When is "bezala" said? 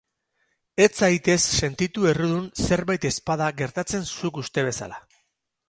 4.73-5.03